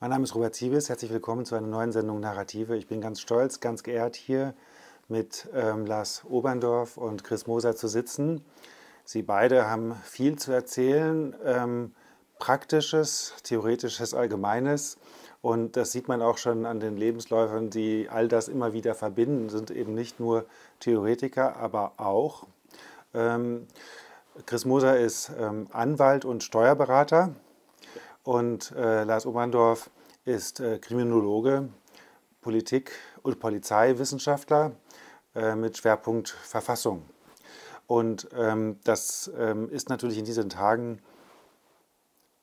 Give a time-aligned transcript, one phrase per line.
[0.00, 2.76] Mein Name ist Robert Siebes, herzlich willkommen zu einer neuen Sendung Narrative.
[2.76, 4.54] Ich bin ganz stolz, ganz geehrt, hier
[5.08, 8.44] mit ähm, Lars Oberndorf und Chris Moser zu sitzen.
[9.02, 11.96] Sie beide haben viel zu erzählen, ähm,
[12.38, 14.98] praktisches, theoretisches, allgemeines.
[15.42, 19.48] Und das sieht man auch schon an den Lebensläufern, die all das immer wieder verbinden,
[19.48, 20.44] sind eben nicht nur
[20.78, 22.46] Theoretiker, aber auch.
[23.14, 23.66] Ähm,
[24.46, 27.34] Chris Moser ist ähm, Anwalt und Steuerberater
[28.28, 29.88] und äh, Lars Oberndorf
[30.26, 31.70] ist äh, Kriminologe,
[32.42, 34.72] Politik- und Polizeiwissenschaftler
[35.34, 37.04] äh, mit Schwerpunkt Verfassung.
[37.86, 41.00] Und ähm, das ähm, ist natürlich in diesen Tagen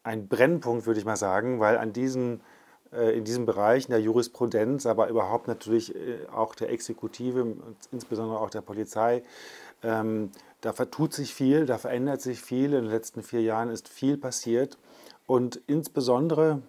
[0.02, 2.42] ein Brennpunkt, würde ich mal sagen, weil an diesen,
[2.92, 7.58] äh, in diesem Bereich, der Jurisprudenz, aber überhaupt natürlich äh, auch der Exekutive
[7.92, 9.22] insbesondere auch der Polizei,
[9.84, 10.32] ähm,
[10.62, 12.74] da vertut sich viel, da verändert sich viel.
[12.74, 14.80] In den letzten vier Jahren ist viel passiert.
[15.28, 16.62] Und insbesondere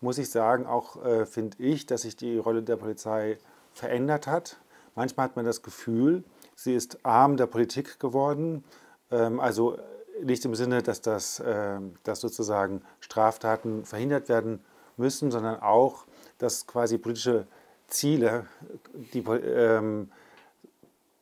[0.00, 3.38] muss ich sagen, auch äh, finde ich, dass sich die Rolle der Polizei
[3.72, 4.58] verändert hat.
[4.94, 8.64] Manchmal hat man das Gefühl, sie ist Arm der Politik geworden.
[9.10, 9.78] Ähm, also
[10.22, 14.60] nicht im Sinne, dass, das, äh, dass sozusagen Straftaten verhindert werden
[14.96, 16.04] müssen, sondern auch,
[16.38, 17.46] dass quasi politische
[17.88, 18.46] Ziele
[19.14, 20.10] die, ähm,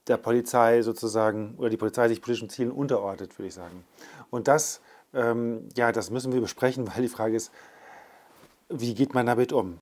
[0.08, 3.84] der Polizei sozusagen oder die Polizei sich politischen Zielen unterordnet, würde ich sagen.
[4.30, 4.80] Und das
[5.16, 7.50] ähm, ja, das müssen wir besprechen, weil die Frage ist,
[8.68, 9.78] wie geht man damit um?